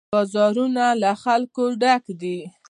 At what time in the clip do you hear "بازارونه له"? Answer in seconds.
0.13-1.11